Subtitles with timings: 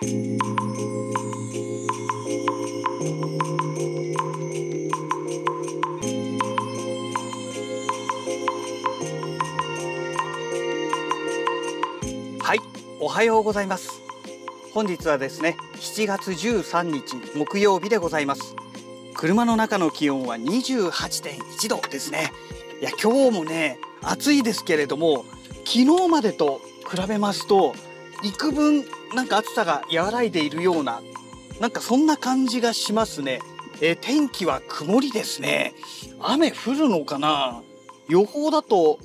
[0.00, 0.04] は
[12.54, 12.60] い
[13.00, 14.00] おはようございます。
[14.72, 18.54] 本日はですね7月13日木曜日でございます。
[19.14, 22.30] 車の中の気温は28.1度ですね。
[22.80, 25.24] いや今日もね暑いですけれども
[25.64, 27.74] 昨日までと比べますと
[28.24, 31.00] 幾分なんか暑さが和らいでいるような
[31.60, 33.40] なんかそんな感じがしますね
[33.80, 35.72] えー天気は曇りですね
[36.20, 37.62] 雨降るのかな？
[38.08, 38.98] 予報だと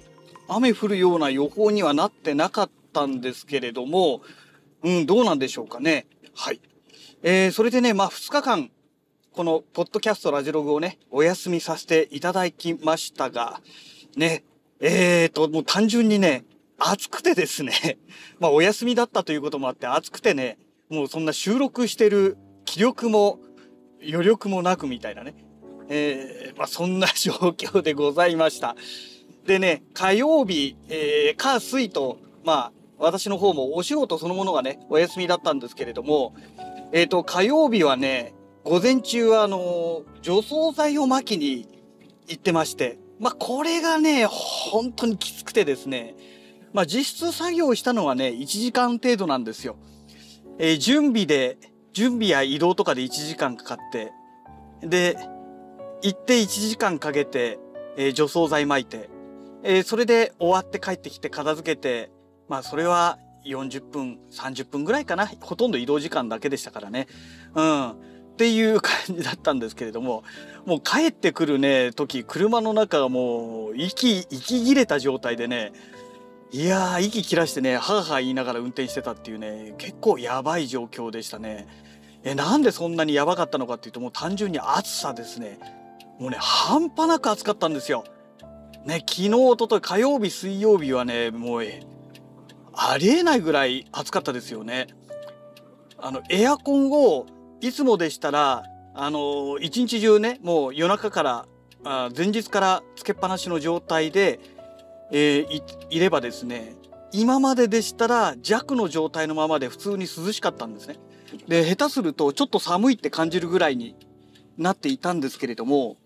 [0.47, 4.21] 雨降るような予報にはなってなかったんですけれども、
[4.83, 6.05] うん、どうなんでしょうかね。
[6.35, 6.61] はい。
[7.21, 8.69] えー、それでね、まあ2日間、
[9.31, 13.61] このポッドキャストラジログをね、お休みさせていただきましたが、
[14.15, 14.43] ね、
[14.79, 16.43] えーと、もう単純にね、
[16.85, 17.97] 暑くてですね、
[18.39, 20.57] まあお休みだったということもあって暑くてね、
[20.89, 23.39] もうそんな収録してる気力も
[24.07, 25.33] 余力もなくみたいなね、
[25.87, 28.75] えー、まあそんな状況でございました。
[29.45, 36.33] でね、火曜日、えー、火水と、まあ、私の方もお仕事そのものがね、お休みだったんですけれども、
[36.93, 41.67] えっ、と、火曜日はね、午前中はあの、除草剤を撒きに
[42.27, 46.15] 行ってまして、まあ、これがね、本当にきつくてですね、
[46.73, 49.77] まあ、実質作業したのはね、1時間程度なんですよ。
[50.59, 51.57] えー準備で、
[51.93, 54.11] 準備や移動とかで1時間かかって、
[54.81, 55.17] で、
[56.01, 57.59] 行って1時間かけて、
[57.95, 59.09] えー除草剤撒いて、
[59.63, 62.11] えーそれで終わって帰ってきて片付けて、
[62.49, 65.27] まあそれは40分、30分ぐらいかな。
[65.41, 67.07] ほとんど移動時間だけでしたからね。
[67.53, 67.91] うん。
[67.91, 70.23] っていう感じだったんですけれども、
[70.65, 75.71] もう帰ってくるね、時、車の中がもう息、息切れた状態でね、
[76.53, 81.67] いやー、息切らしてね、はぁはぁ言いながら運転してたっていうね、結構やばい状況でしたね。
[82.23, 85.57] え、なんでそんなにやばかったのかっていうと、もう単純に暑さですね。
[86.19, 88.03] もうね、半端なく暑かったんですよ。
[88.85, 91.63] ね、昨日、おととい、火曜日、水曜日はね、もう、
[92.75, 94.89] ありえないぐらい暑かったですよね。
[95.97, 97.25] あの、エアコンを、
[97.61, 98.63] いつもでしたら、
[98.93, 101.45] あの、一日中ね、もう夜中から、
[101.83, 104.39] あ前日からつけっぱなしの状態で、
[105.11, 106.75] えーい、いればですね、
[107.11, 110.97] 今まででしたら弱の状態のままで普通に涼しかったんですね。
[111.47, 113.95] で、下手するとちょっと寒いって感じるぐらいに
[114.57, 115.97] なっていたんですけれども、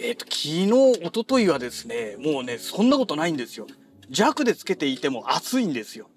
[0.00, 3.66] えっ、と、昨日、一昨日はですね、もうね、そんなことないんですよ。
[4.10, 6.08] 弱でつけていても暑いんですよ。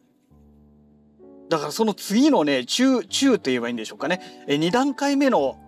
[1.50, 4.46] だからその次のね、中、中って言えばいいんでしょうかね。
[4.48, 5.60] え、2段階目の、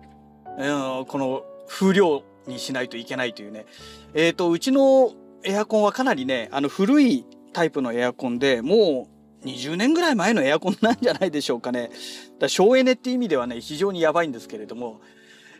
[0.58, 3.66] うん、この風量にしないといけないというね。
[4.14, 5.12] えっ、と、うちの
[5.44, 9.08] エアコンはかなりね、あの古いタイプのエアコンで、も
[9.42, 11.90] う20年ぐらい前のエアコンなんじゃないでしょうかね。
[12.38, 15.00] だ省エネっていう意味ではね、非常にやばいんですけれども、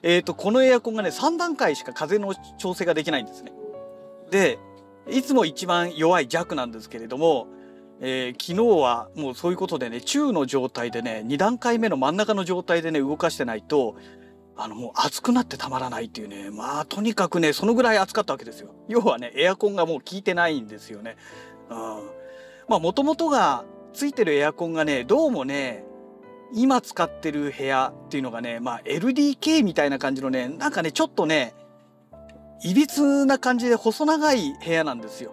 [0.03, 3.53] えっ、と、このエアコンがね、3段階しか風の調整ができないんですね。
[4.31, 4.59] で、
[5.11, 7.49] いつも一番弱い弱なんですけれども、
[8.01, 13.97] えー昨日はもうそういうことでね、中の状態でね、2段階目の真ん中の状態でね、動かしてないと、
[14.61, 18.75] あのもう熱くなってたまらないっていうね、まあとにかくね、そのぐらい暑かったわけですよ。
[18.89, 21.17] 要はね、エアコンがもう効いてないんですよね。
[21.71, 21.77] うん。
[22.69, 25.85] まあもともとがついてるエアコンがね、どうもね、
[26.53, 31.55] 今使ってる部屋っていうのがね、まあ LDK みたいな感じのね、なんかね、ちょっとね、
[32.65, 35.31] いびつな感じで細長い部屋なんですよ。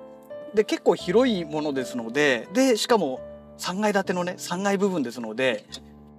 [0.53, 3.19] で、結構広いものですので、で、しかも
[3.57, 5.65] 3階建てのね、3階部分ですので、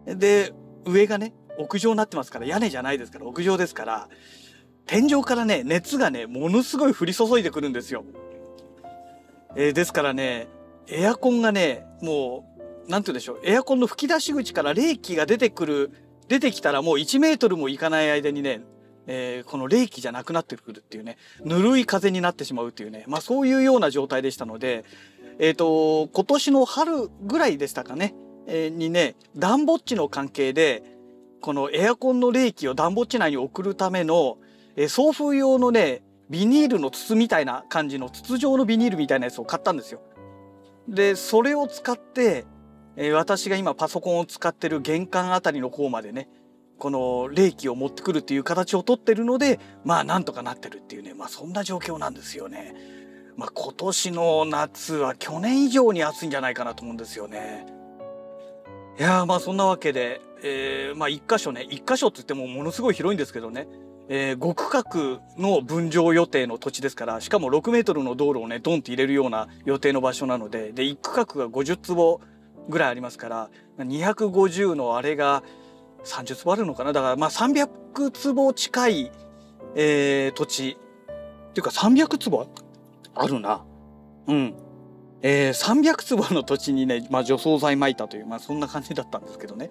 [0.06, 0.53] で、
[0.84, 4.09] 上がね、屋上になってますから、屋根じゃないですから、屋上ですから、
[4.87, 8.05] 天井からね、熱がね、ものすごい降り注いでくるんですよ。
[9.56, 10.49] えーですからね、
[10.89, 12.47] エアコンがね、も
[12.87, 15.91] う、なんて言うんでしょう、エアコンの吹き出し口から冷気が出てくる、
[16.28, 18.61] 出てきたらもう1メートルもいかない間にね、
[19.09, 24.84] えーこの冷気じゃなくなってくるっていうね、ぬるい風になってしまうっていうね、まあそういうような状態でしたので、
[25.39, 28.15] えっ、と、今年の春ぐらいでしたかね、
[28.47, 30.83] えーにね、暖房地の関係で、
[31.41, 34.38] このエアコンの冷気を暖房地内に送るための、
[34.77, 40.00] え送風用のね、ビニールの筒みたいな感じの筒状のビニールみたいなやつを買ったんですよ。
[40.88, 42.44] で、それを使って、
[42.97, 46.28] え私が今パソコンを使ってる玄関あたりの方までね、
[46.78, 52.74] この冷気を持ってくるっていう形をとってるので、まあなんとかなってるっていうね、まあそんな状況なんですよね。
[53.36, 57.66] まあ今年の夏は去年以上に暑いんじゃないかなと思うんですよね。
[58.98, 63.68] いやまあそんなわけで、えーまあ一箇所ね、一箇所って言ってもものすごい広いんですけどね、
[64.09, 72.21] えー、5区画の分譲予定の土地ですから、しかも6メートルの道路をね、ドンって入れるような予定の場所なので、で、1区画が50坪
[72.68, 75.42] ぐらいありますから250のあれが
[76.04, 79.12] 30坪あるのかなだからまあ300坪近い、
[79.74, 82.48] えー、土地っていうか300坪
[83.15, 83.65] あるな。
[84.28, 84.54] うん。
[85.22, 89.71] えー、300坪の土地にね、まあ、除草剤撒いたという、まあ、そんな感じだったんですけどね。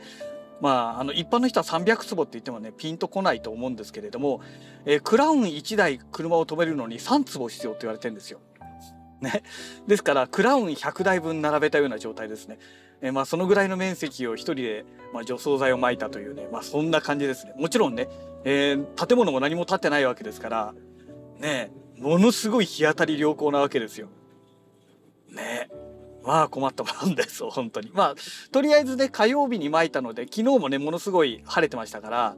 [0.61, 4.41] まあ、あの一般の人は300坪って言ってもねピンとこないと思うんですけれども、
[4.85, 8.39] えー、クラウン1台車を止めるのに3坪必要って言われてるんですよ。
[9.21, 9.43] ね、
[9.87, 12.57] ですからクラウン100台分並べたような状態ですね。
[13.01, 17.53] えー、まあ、そのぐらいの面積を一人で、まあ、除草剤を撒いたというね、まあ、そんな感じですね。
[17.57, 18.07] もちろんね、
[18.45, 20.73] えー、建物も何も建ってないわけですから
[21.39, 24.07] ねものすごい日当たり良好なわけですよ。
[25.29, 25.69] ね
[26.25, 27.91] まあ困ったもんです 本当に。
[27.93, 28.15] まあ
[28.51, 32.35] とりあえずね火曜日に撒いたので昨日もねものすごい晴れてましたから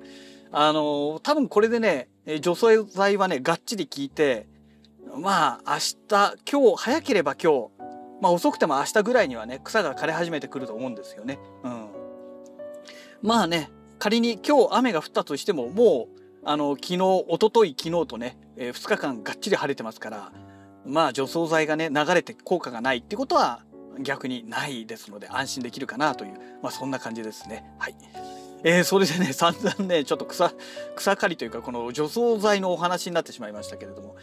[0.52, 2.10] あのー、多分これでね
[2.42, 4.48] 除草剤はねがっちり効いて
[5.16, 7.70] まあ明日今日早ければ今日
[8.22, 11.40] まあ遅くても明日ぐらいにはね草が枯れ始めてくると思うんですよね。
[11.64, 11.88] うん、
[13.22, 20.32] まあね仮に今日雨が降ったとしてももうあの昨日一昨日昨日とね、えー、2日間がっちり晴れてますから
[20.86, 23.64] まあ除草剤がね流れて効果がないってことは
[24.00, 27.66] 逆にないですので安心できるかなという、まあ、そんな感じですね。
[27.80, 27.96] はい
[28.64, 30.52] えー、それでね 散々ねちょっと草
[30.96, 34.16] 草刈りというかこの除草剤のお話になってしまいましたけれども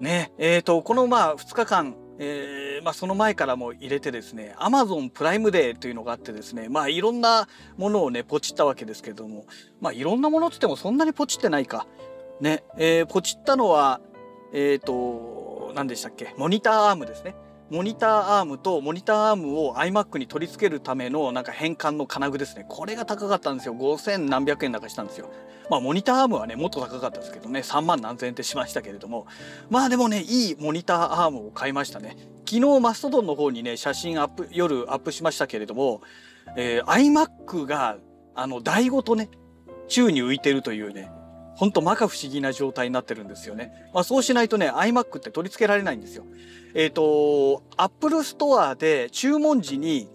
[0.00, 7.46] ねえーと、このまあ2日間、えーまあ、その前からも入れてですね Amazon プライムデーというのがあってですねまあいろんな
[7.76, 9.46] ものをねポチったわけですけれども
[9.80, 11.86] まあいろんなものっつってもそんなにポチってないか。
[12.40, 14.00] ねえー、ポチったのは
[14.52, 16.34] えっ、ー、と何でしたっけ？
[16.36, 17.36] モニターアームですね。
[17.72, 22.66] モニターアームとモニターアームを iMac に取り付けるためのなんか変換の金具ですね。
[22.68, 23.74] これが高かったんですよ。
[23.74, 25.32] 5000何百円だかしたんですよ。
[25.70, 29.26] まあモニターアームはね、もっと高かったですけどね、3万何千円ってしましたけれども、
[29.70, 32.18] まあでもね、いいモニターアームを買いましたね。
[32.46, 36.02] 昨日マストドンの方にね、写真アップ、夜アップしましたけれども、
[36.58, 37.96] えー、iMac が
[38.34, 39.30] あの台ごとね、
[39.88, 41.10] 宙に浮いてるというね、
[41.54, 43.90] ほんと摩訶不思議な状態になってるんですよね。
[43.92, 46.24] まあそうしないとね、iMac って取り付けられないんですよ。
[46.74, 50.08] えっ、ー、と、Apple Store で注文時に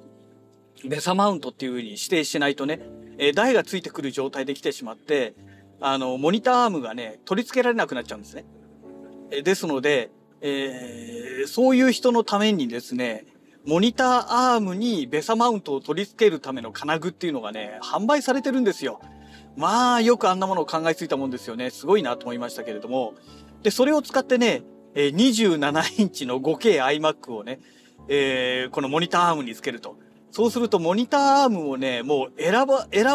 [0.85, 2.81] ベサマウントっていう風に指定しないとね、
[3.17, 5.35] えー、台がついてくる状態で来てしまって、
[5.79, 8.45] あの、モニターアームがね、取り付けられなくなっちゃうんですね。
[9.31, 10.09] えー、ですので、
[10.41, 13.25] えー、そういう人のためにですね、
[13.65, 19.01] モニターアームにベサマウントを取り付けるための金具っていうのがね、販売されてるんですよ。
[19.57, 21.71] まあ、よくあんなものを考えついたもんですよね。
[21.71, 23.15] すごいなと思いましたけれども。
[23.63, 24.61] で、それを使ってね、
[24.93, 27.59] え27インチの 5K iMac をね、
[28.07, 29.97] えー、このモニターアームにつけると。
[30.29, 33.05] そうするとモニターアームをね、もう選ば、選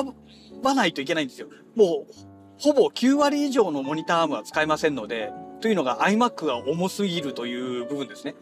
[0.63, 1.47] ばないといけないんですよ。
[1.77, 2.13] もう、
[2.59, 8.35] ほぼ9割以上のモニターアームは使えませんので、というのが iMac が重すぎるという部分ですね。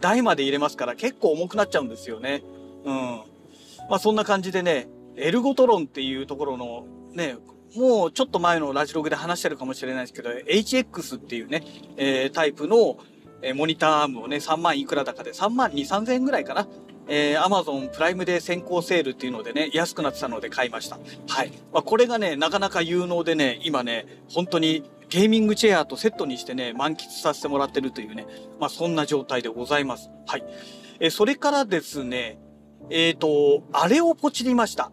[0.00, 2.44] 台まで入れますから結構重くなっちゃうんですよね。
[2.84, 3.22] うん。
[3.88, 7.36] まあそんな感じでね、エルゴトロンっていうところのね、
[7.76, 11.64] もうちょっと前のラジログで話してるかもしれないですけど、HX っていうね、
[11.96, 12.98] えー、タイプの、
[13.42, 16.66] えー、モニターアームをね、3万いくらだかで、3万2、3000円ぐらいかな。
[17.12, 20.98] えー、Amazon プライムデー先行セールっていうのでね、安くなってたので買いました。
[21.28, 21.52] はい。
[21.72, 28.26] まあ、これがね、なかなか有能でね、今ね、本当にゲーミングチェアとセットにしてね、満喫させてもらってるというね、
[28.60, 30.08] まあ、そんな状態でございます。
[30.26, 30.44] はい。
[31.00, 32.38] えー、それからですね、
[32.90, 34.92] えっ、ー、と、あれをポチりました。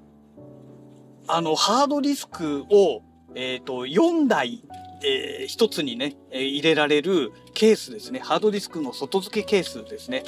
[1.28, 3.02] あの、ハードディスクを、
[3.36, 4.64] えっ、ー、と、4台、
[5.04, 8.20] えー、一つにね、え、入れられるケースですね。
[8.20, 10.24] ハードディスクの外付けケースですね。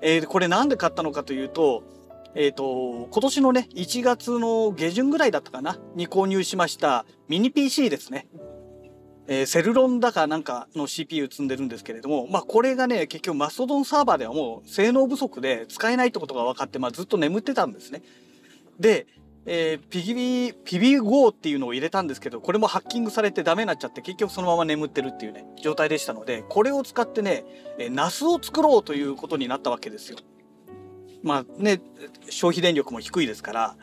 [0.00, 1.84] えー、これなんで買ったのかというと、
[2.34, 8.26] えっ、ー、と、今年のね、1月の下旬ぐらいだったかな、に購入しましたミニ PC ですね。
[9.26, 18.02] えー、セルロンだかなんかの CPU 積んでるんですけれども、まあこれがね、結局マストドンサーバーではもう性能不足で使えないってことが分かって、まあずっと眠ってたんですね。
[18.78, 19.06] で、
[19.46, 27.44] えー、ピギビピビ GO っていうのを入れたんですけど、これもハッキングされてダメになっちゃって、結局そのまま眠ってるっていうね、状態でしたので、これを使ってね、
[27.78, 30.18] えー、ナスを作ろうということになったわけですよ。
[31.22, 31.80] まあね、
[32.30, 33.76] 消費電力も低いですから。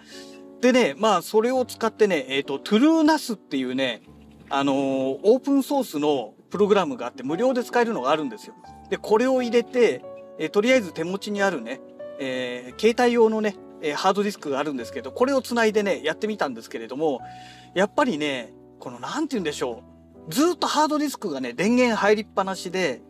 [0.62, 4.02] でね、まあそれを使ってね、えっ、ー、と、トゥルーナスっていうね、
[4.50, 4.76] あのー、
[5.24, 8.56] オープンソースのプログラムがあって無料で使えるのがあるんですよ。
[8.90, 10.04] で、これを入れて、
[10.38, 11.82] えー、とりあえず手持ちにあるね、
[12.20, 17.22] えー、携帯用のね、えー、ハードディスクがあるんですけど、これをつないでね、やってみたんですけれども、
[17.74, 19.84] やっぱりね、この何て言うんでしょ
[20.30, 20.34] う。
[20.34, 23.02] ずっとハードディスクがね、電源入りっぱなしで、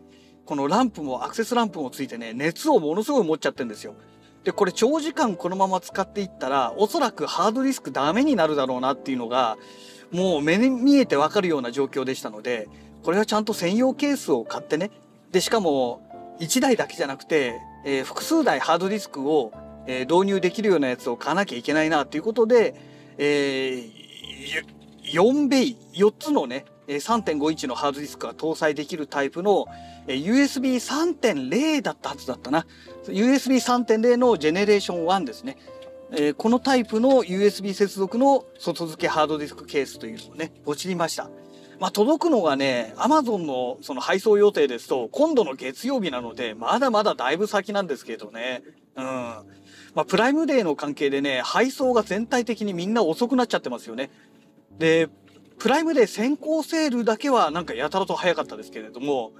[0.44, 3.94] このランプもアクセスランプもついてね、熱をものすごい持っちゃってるんですよ。
[4.44, 9.56] で、これ長時間このまま使っていったら、おそらくハードディスクダメになるだろうなっていうのが、
[10.10, 12.68] もう目に見えてわかるような状況でしたので、
[13.02, 14.90] これはちゃんと専用ケースを買ってね、
[15.30, 16.02] で、しかも
[16.40, 19.52] 1台だけじゃなくて、えー、複数台ハードディスクを
[19.86, 22.74] えー、導入できるようなやつを買わなきゃいけないなということで、
[23.18, 29.66] えー、4ベイ4つのね3.5インチのハードディスクが搭載できるタイプの
[30.06, 32.66] USB3.0 だったはずだったな。
[33.06, 35.56] USB3.0 のジェネレーション1ですね、
[36.12, 41.30] えー、このタイプの USB 接続の外付けハードディスクケースというのをねポチりました。
[41.80, 48.62] まあ、届くのがね、アマゾンのその配送予定ですと、今度の月曜日なので、まだまだだいぶ先なんですけどね。
[48.96, 49.04] うん。
[49.04, 49.44] ま
[49.96, 54.10] あ、プライムデーの関係でね、配送が全体的にみんな遅くなっちゃってますよね。
[54.78, 55.08] で、
[55.58, 59.32] プライムデー先行セールだけはなんかやたらと早かったですけれども、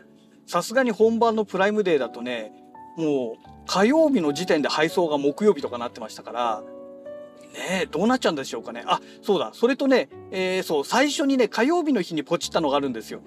[0.47, 2.53] さすがに本番のプライムデーだとね、
[2.97, 6.63] もう火曜日の時点で配送が木曜日とかなってましたから、
[7.55, 8.83] ねえどうなっちゃうんでしょうかね。
[8.87, 9.51] あ、そうだ。
[9.53, 13.21] それとね、えー、そう、最初にね、火曜日の日にポチったのがあるんですよ。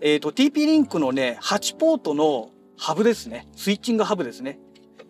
[0.00, 3.48] えっ、ー、と、TP リンクのね、8ポートのハブですね。
[3.56, 4.58] スイッチングハブですね。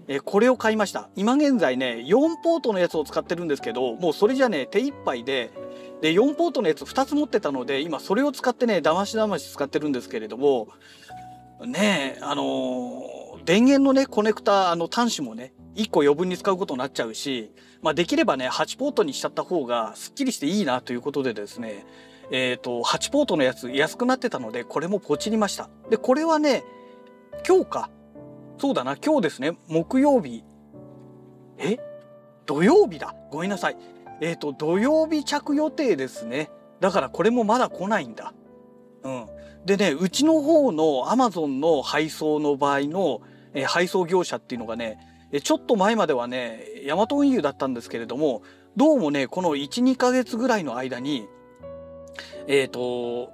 [0.09, 1.09] え、これを買いました。
[1.17, 5.51] 今現在ね、4ポートのやつを使ってるんですけど、もうそれじゃね、手一杯で、
[6.01, 10.69] で、4ポートのやつ2つ持ってたので、今それを使ってね、だましだまし使ってるんですけれども、
[11.65, 21.87] ねえあのー、電源のね、コネクタ、あの端子もね、1個余分に使うことになっちゃうし、まあ、できればね、8ポートにしちゃった方がスッキリしていいなということでですね、
[22.31, 25.69] えっ、ー、と、8ポートのやつ安くなってたので、これもポチりました。
[25.91, 26.65] で、これはね、
[27.47, 27.91] 今日か。
[28.59, 30.45] そうだな、今日ですね、木曜日。
[31.59, 31.79] え？
[32.47, 33.15] 土曜日だ。
[33.31, 33.77] ごめんなさい。
[34.21, 36.51] えっ、ー、と、土曜日着予定ですね。
[36.81, 38.35] だからこれもまだ来ないんだ。
[39.05, 39.27] うん。
[39.65, 43.21] でね、うちの方の Amazon の配送の場合の、
[43.55, 44.99] えー、配送業者っていうのがね、
[45.43, 48.43] ちょっと前まではね、ヤマト運輸だったんですけれども、
[48.77, 51.27] どうもね、この1、2ヶ月ぐらいの間に、
[52.47, 53.33] えっ、ー、と、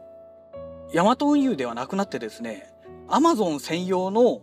[0.92, 2.72] ヤマト運輸ではなくなってですね、
[3.08, 4.42] アマゾン専用の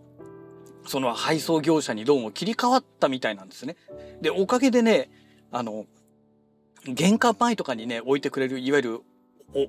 [0.88, 3.76] その配送業者にどうも切り替わったみたいなんですね。
[4.22, 5.10] で、おかげでね、
[5.52, 5.86] あの、
[6.86, 9.02] 玄関前とかにね、置いてくれる、いわゆる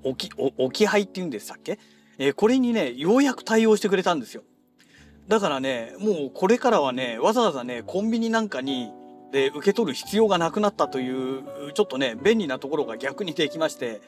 [0.04, 1.78] 置き、置き配っていうんでしたっけ？
[2.18, 4.42] えー、これにね、ようやく対応してくれたんですよ。
[5.28, 8.90] だからね、もうこれからはね、わざわざね、コンビニなんかに、
[9.32, 11.42] で、受け取る必要がなくなったという、
[11.74, 14.00] ちょっとね、便利なところが逆にできまして、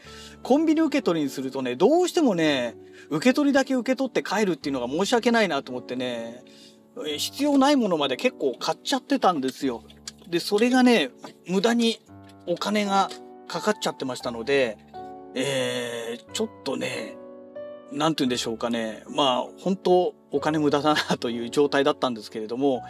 [0.43, 2.77] コンビニ受け取りにするとね、どうしてもね、
[3.11, 6.45] 受け取りだけ受け取って帰るっていうのが申し訳ないなと思ってね、
[7.17, 9.83] 必要ないものまで結構買っちゃってたんですよ。
[10.29, 11.11] で、それがね、
[11.47, 12.01] 無駄に
[12.47, 13.11] お金が
[13.47, 14.79] かかっちゃってましたので、
[15.35, 17.17] えー、ちょっとね、
[17.93, 19.03] なんて言うんでしょうかね。
[19.09, 22.83] まあ、本当お金無駄だなという状態だったんですけれども、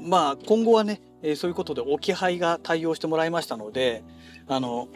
[0.00, 4.04] まあ、今後はね、えー、そういうことで置き配が対応してもらいましたので、
[4.48, 4.88] あの、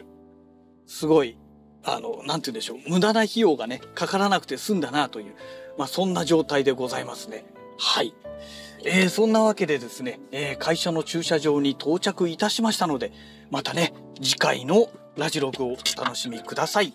[0.87, 1.37] すごい、
[1.83, 2.89] あの、なんて言うんでしょう。
[2.89, 5.35] 無駄な費用がね、かからなくて済んだなという、
[5.77, 7.45] まあ、そんな状態でございますね。
[7.77, 8.13] はい。
[8.85, 13.11] えー、そんなわけでですね、えー、会社の駐車場に到着いたしましたので、
[13.49, 16.93] またね、次回のラジログをお楽しみください。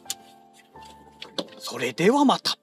[1.58, 2.59] それではまた。